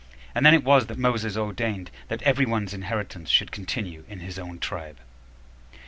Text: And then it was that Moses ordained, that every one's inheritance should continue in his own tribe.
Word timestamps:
And 0.33 0.43
then 0.43 0.55
it 0.55 0.63
was 0.63 0.87
that 0.87 0.97
Moses 0.97 1.37
ordained, 1.37 1.91
that 2.07 2.23
every 2.23 2.43
one's 2.43 2.73
inheritance 2.73 3.29
should 3.29 3.51
continue 3.51 4.03
in 4.09 4.21
his 4.21 4.39
own 4.39 4.57
tribe. 4.57 4.97